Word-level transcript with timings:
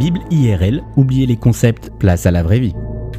Bible 0.00 0.20
IRL, 0.30 0.82
oubliez 0.96 1.26
les 1.26 1.36
concepts, 1.36 1.90
place 1.98 2.24
à 2.24 2.30
la 2.30 2.42
vraie 2.42 2.58
vie. 2.58 2.72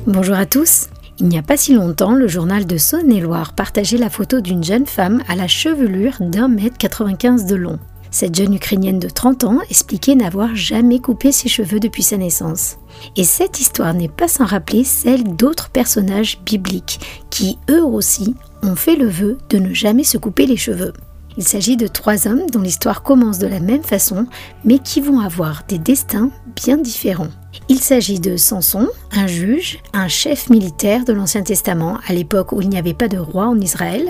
Bonjour 0.07 0.33
à 0.33 0.47
tous. 0.47 0.87
Il 1.19 1.27
n'y 1.27 1.37
a 1.37 1.43
pas 1.43 1.55
si 1.55 1.75
longtemps, 1.75 2.15
le 2.15 2.27
journal 2.27 2.65
de 2.65 2.75
Saône-et-Loire 2.75 3.53
partageait 3.53 3.99
la 3.99 4.09
photo 4.09 4.41
d'une 4.41 4.63
jeune 4.63 4.87
femme 4.87 5.21
à 5.27 5.35
la 5.35 5.47
chevelure 5.47 6.17
d'un 6.19 6.47
mètre 6.47 6.79
95 6.79 7.45
de 7.45 7.53
long. 7.53 7.77
Cette 8.09 8.33
jeune 8.33 8.55
Ukrainienne 8.55 8.97
de 8.97 9.09
30 9.09 9.43
ans 9.43 9.59
expliquait 9.69 10.15
n'avoir 10.15 10.55
jamais 10.55 10.97
coupé 10.97 11.31
ses 11.31 11.49
cheveux 11.49 11.79
depuis 11.79 12.01
sa 12.01 12.17
naissance. 12.17 12.77
Et 13.15 13.25
cette 13.25 13.59
histoire 13.59 13.93
n'est 13.93 14.09
pas 14.09 14.27
sans 14.27 14.45
rappeler 14.45 14.83
celle 14.83 15.35
d'autres 15.35 15.69
personnages 15.69 16.39
bibliques 16.43 16.99
qui, 17.29 17.59
eux 17.69 17.85
aussi, 17.85 18.33
ont 18.63 18.75
fait 18.75 18.95
le 18.95 19.07
vœu 19.07 19.37
de 19.51 19.59
ne 19.59 19.71
jamais 19.71 20.03
se 20.03 20.17
couper 20.17 20.47
les 20.47 20.57
cheveux. 20.57 20.93
Il 21.41 21.47
s'agit 21.47 21.75
de 21.75 21.87
trois 21.87 22.27
hommes 22.27 22.45
dont 22.51 22.61
l'histoire 22.61 23.01
commence 23.01 23.39
de 23.39 23.47
la 23.47 23.59
même 23.59 23.81
façon, 23.81 24.27
mais 24.63 24.77
qui 24.77 25.01
vont 25.01 25.21
avoir 25.21 25.63
des 25.67 25.79
destins 25.79 26.29
bien 26.55 26.77
différents. 26.77 27.31
Il 27.67 27.79
s'agit 27.79 28.19
de 28.19 28.37
Samson, 28.37 28.87
un 29.11 29.25
juge, 29.25 29.79
un 29.91 30.07
chef 30.07 30.51
militaire 30.51 31.03
de 31.03 31.13
l'Ancien 31.13 31.41
Testament 31.41 31.97
à 32.07 32.13
l'époque 32.13 32.51
où 32.51 32.61
il 32.61 32.69
n'y 32.69 32.77
avait 32.77 32.93
pas 32.93 33.07
de 33.07 33.17
roi 33.17 33.47
en 33.47 33.59
Israël, 33.59 34.07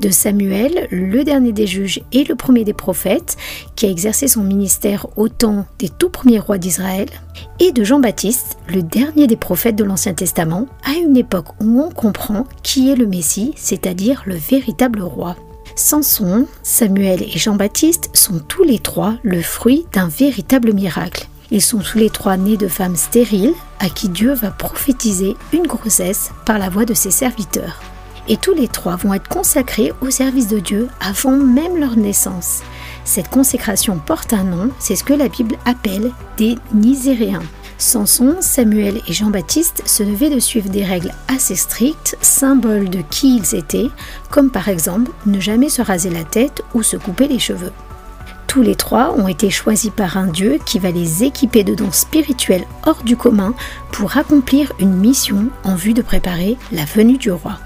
de 0.00 0.08
Samuel, 0.08 0.88
le 0.90 1.22
dernier 1.22 1.52
des 1.52 1.66
juges 1.66 2.00
et 2.12 2.24
le 2.24 2.34
premier 2.34 2.64
des 2.64 2.72
prophètes, 2.72 3.36
qui 3.76 3.84
a 3.84 3.90
exercé 3.90 4.26
son 4.26 4.42
ministère 4.42 5.06
au 5.16 5.28
temps 5.28 5.66
des 5.78 5.90
tout 5.90 6.08
premiers 6.08 6.38
rois 6.38 6.56
d'Israël, 6.56 7.10
et 7.58 7.72
de 7.72 7.84
Jean-Baptiste, 7.84 8.56
le 8.68 8.82
dernier 8.82 9.26
des 9.26 9.36
prophètes 9.36 9.76
de 9.76 9.84
l'Ancien 9.84 10.14
Testament, 10.14 10.64
à 10.86 10.92
une 10.92 11.18
époque 11.18 11.48
où 11.60 11.82
on 11.82 11.90
comprend 11.90 12.46
qui 12.62 12.90
est 12.90 12.96
le 12.96 13.06
Messie, 13.06 13.52
c'est-à-dire 13.54 14.22
le 14.24 14.36
véritable 14.36 15.02
roi. 15.02 15.36
Samson, 15.76 16.46
Samuel 16.62 17.22
et 17.22 17.38
Jean-Baptiste 17.38 18.10
sont 18.12 18.38
tous 18.38 18.62
les 18.62 18.78
trois 18.78 19.14
le 19.22 19.42
fruit 19.42 19.86
d'un 19.92 20.08
véritable 20.08 20.72
miracle. 20.72 21.26
Ils 21.50 21.62
sont 21.62 21.78
tous 21.78 21.98
les 21.98 22.10
trois 22.10 22.36
nés 22.36 22.56
de 22.56 22.68
femmes 22.68 22.96
stériles 22.96 23.54
à 23.80 23.88
qui 23.88 24.08
Dieu 24.08 24.32
va 24.34 24.50
prophétiser 24.50 25.36
une 25.52 25.66
grossesse 25.66 26.30
par 26.46 26.58
la 26.58 26.68
voix 26.68 26.84
de 26.84 26.94
ses 26.94 27.10
serviteurs. 27.10 27.80
Et 28.28 28.36
tous 28.36 28.54
les 28.54 28.68
trois 28.68 28.96
vont 28.96 29.14
être 29.14 29.28
consacrés 29.28 29.92
au 30.00 30.10
service 30.10 30.46
de 30.46 30.60
Dieu 30.60 30.88
avant 31.00 31.36
même 31.36 31.76
leur 31.76 31.96
naissance. 31.96 32.60
Cette 33.04 33.28
consécration 33.28 33.98
porte 33.98 34.32
un 34.32 34.44
nom, 34.44 34.70
c'est 34.78 34.94
ce 34.94 35.02
que 35.02 35.14
la 35.14 35.28
Bible 35.28 35.56
appelle 35.64 36.12
des 36.36 36.56
Niséréens. 36.72 37.42
Samson, 37.80 38.36
Samuel 38.40 39.00
et 39.08 39.12
Jean-Baptiste 39.12 39.82
se 39.86 40.02
devaient 40.02 40.28
de 40.28 40.38
suivre 40.38 40.68
des 40.68 40.84
règles 40.84 41.14
assez 41.28 41.56
strictes, 41.56 42.16
symboles 42.20 42.90
de 42.90 43.00
qui 43.00 43.38
ils 43.38 43.54
étaient, 43.54 43.88
comme 44.30 44.50
par 44.50 44.68
exemple 44.68 45.10
ne 45.24 45.40
jamais 45.40 45.70
se 45.70 45.80
raser 45.80 46.10
la 46.10 46.24
tête 46.24 46.62
ou 46.74 46.82
se 46.82 46.98
couper 46.98 47.26
les 47.26 47.38
cheveux. 47.38 47.72
Tous 48.46 48.60
les 48.60 48.74
trois 48.74 49.14
ont 49.16 49.28
été 49.28 49.48
choisis 49.48 49.90
par 49.90 50.18
un 50.18 50.26
Dieu 50.26 50.58
qui 50.66 50.78
va 50.78 50.90
les 50.90 51.24
équiper 51.24 51.64
de 51.64 51.74
dons 51.74 51.92
spirituels 51.92 52.66
hors 52.84 53.02
du 53.02 53.16
commun 53.16 53.54
pour 53.92 54.16
accomplir 54.18 54.72
une 54.78 54.94
mission 54.94 55.46
en 55.64 55.74
vue 55.74 55.94
de 55.94 56.02
préparer 56.02 56.58
la 56.72 56.84
venue 56.84 57.16
du 57.16 57.30
roi. 57.30 57.58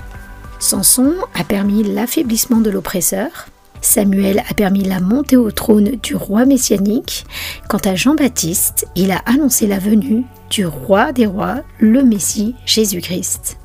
Samson 0.60 1.14
a 1.34 1.42
permis 1.42 1.82
l'affaiblissement 1.82 2.60
de 2.60 2.70
l'oppresseur, 2.70 3.46
Samuel 3.84 4.42
a 4.48 4.54
permis 4.54 4.82
la 4.82 4.98
montée 4.98 5.36
au 5.36 5.50
trône 5.50 5.92
du 6.02 6.16
roi 6.16 6.46
messianique. 6.46 7.26
Quant 7.68 7.78
à 7.84 7.94
Jean-Baptiste, 7.94 8.86
il 8.96 9.12
a 9.12 9.18
annoncé 9.26 9.66
la 9.66 9.78
venue 9.78 10.24
du 10.50 10.66
roi 10.66 11.12
des 11.12 11.26
rois, 11.26 11.60
le 11.78 12.02
Messie 12.02 12.54
Jésus-Christ. 12.64 13.58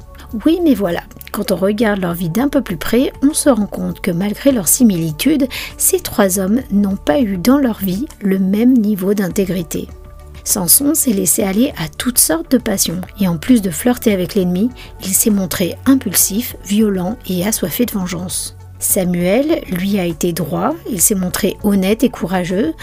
Oui, 0.45 0.59
mais 0.63 0.75
voilà, 0.75 1.01
quand 1.31 1.51
on 1.51 1.55
regarde 1.55 2.01
leur 2.01 2.13
vie 2.13 2.29
d'un 2.29 2.49
peu 2.49 2.61
plus 2.61 2.77
près, 2.77 3.13
on 3.23 3.33
se 3.33 3.49
rend 3.49 3.65
compte 3.65 4.01
que 4.01 4.11
malgré 4.11 4.51
leur 4.51 4.67
similitude, 4.67 5.47
ces 5.77 5.99
trois 5.99 6.37
hommes 6.37 6.61
n'ont 6.69 6.97
pas 6.97 7.21
eu 7.21 7.37
dans 7.37 7.57
leur 7.57 7.79
vie 7.79 8.05
le 8.21 8.39
même 8.39 8.73
niveau 8.73 9.13
d'intégrité. 9.13 9.87
Samson 10.43 10.93
s'est 10.95 11.13
laissé 11.13 11.43
aller 11.43 11.73
à 11.77 11.87
toutes 11.87 12.19
sortes 12.19 12.51
de 12.51 12.57
passions, 12.57 13.01
et 13.19 13.27
en 13.27 13.37
plus 13.37 13.61
de 13.61 13.69
flirter 13.69 14.11
avec 14.13 14.35
l'ennemi, 14.35 14.69
il 15.01 15.13
s'est 15.13 15.29
montré 15.29 15.77
impulsif, 15.85 16.55
violent 16.65 17.17
et 17.27 17.47
assoiffé 17.47 17.85
de 17.85 17.91
vengeance. 17.91 18.58
Samuel, 18.79 19.61
lui, 19.69 19.99
a 19.99 20.05
été 20.05 20.31
droit, 20.31 20.73
il 20.89 21.01
s'est 21.01 21.15
montré 21.15 21.57
honnête 21.63 22.03
et 22.03 22.09
courageux, 22.09 22.73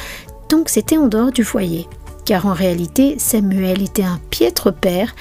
donc 0.50 0.68
c'était 0.68 0.98
en 0.98 1.08
dehors 1.08 1.32
du 1.32 1.42
foyer. 1.42 1.88
Car 2.26 2.46
en 2.46 2.52
réalité, 2.52 3.16
Samuel 3.18 3.82
était 3.82 4.02
un 4.02 4.20
piètre 4.30 4.72
père 4.72 5.14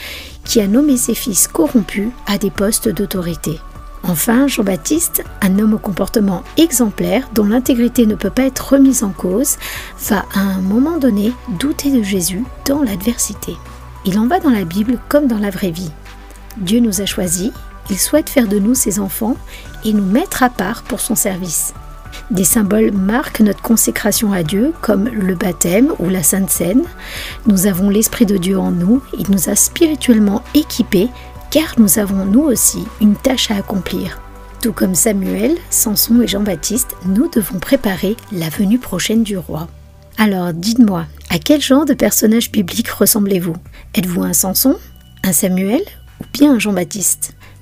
qui 0.43 0.59
a 0.59 0.67
nommé 0.67 0.97
ses 0.97 1.13
fils 1.13 1.47
corrompus 1.47 2.09
à 2.27 2.37
des 2.37 2.51
postes 2.51 2.89
d'autorité. 2.89 3.59
Enfin, 4.03 4.47
Jean-Baptiste, 4.47 5.23
un 5.41 5.57
homme 5.57 5.73
au 5.73 5.79
comportement 5.79 6.43
exemplaire 6.57 7.27
dont 7.33 7.45
l'intégrité 7.45 8.05
ne 8.05 8.13
peut 8.13 8.29
pas 8.29 8.43
être 8.43 8.73
remise 8.73 9.03
en 9.03 9.09
cause, 9.09 9.57
va 10.09 10.25
à 10.35 10.41
un 10.41 10.61
moment 10.61 10.97
donné 10.97 11.31
douter 11.59 11.91
de 11.91 12.03
Jésus 12.03 12.43
dans 12.65 12.83
l'adversité. 12.83 13.55
Il 14.05 14.19
en 14.19 14.27
va 14.27 14.39
dans 14.39 14.51
la 14.51 14.63
Bible 14.63 14.99
comme 15.09 15.27
dans 15.27 15.39
la 15.39 15.49
vraie 15.49 15.71
vie. 15.71 15.91
Dieu 16.57 16.79
nous 16.79 17.01
a 17.01 17.05
choisis, 17.05 17.51
il 17.89 17.99
souhaite 17.99 18.29
faire 18.29 18.47
de 18.47 18.59
nous 18.59 18.75
ses 18.75 18.99
enfants 18.99 19.35
et 19.83 19.93
nous 19.93 20.05
mettre 20.05 20.43
à 20.43 20.49
part 20.49 20.83
pour 20.83 20.99
son 20.99 21.15
service. 21.15 21.73
Des 22.31 22.43
symboles 22.43 22.91
marquent 22.91 23.41
notre 23.41 23.61
consécration 23.61 24.33
à 24.33 24.41
Dieu, 24.41 24.73
comme 24.81 25.07
le 25.09 25.35
baptême 25.35 25.93
ou 25.99 26.09
la 26.09 26.23
Sainte 26.23 26.49
Seine. 26.49 26.83
Nous 27.45 27.67
avons 27.67 27.89
l'Esprit 27.89 28.25
de 28.25 28.37
Dieu 28.37 28.57
en 28.57 28.71
nous, 28.71 29.01
il 29.17 29.29
nous 29.29 29.49
a 29.49 29.55
spirituellement 29.55 30.41
équipés, 30.55 31.09
car 31.51 31.75
nous 31.77 31.99
avons 31.99 32.25
nous 32.25 32.41
aussi 32.41 32.83
une 32.99 33.15
tâche 33.15 33.51
à 33.51 33.57
accomplir. 33.57 34.19
Tout 34.61 34.73
comme 34.73 34.95
Samuel, 34.95 35.57
Samson 35.69 36.21
et 36.21 36.27
Jean-Baptiste, 36.27 36.95
nous 37.05 37.29
devons 37.29 37.59
préparer 37.59 38.17
la 38.31 38.49
venue 38.49 38.79
prochaine 38.79 39.21
du 39.21 39.37
roi. 39.37 39.67
Alors 40.17 40.53
dites-moi, 40.53 41.05
à 41.29 41.37
quel 41.37 41.61
genre 41.61 41.85
de 41.85 41.93
personnage 41.93 42.51
biblique 42.51 42.89
ressemblez-vous? 42.89 43.55
Êtes-vous 43.93 44.23
un 44.23 44.33
Samson, 44.33 44.77
un 45.23 45.33
Samuel 45.33 45.81
ou 46.21 46.25
bien 46.33 46.53
un 46.53 46.59
Jean-Baptiste? 46.59 47.34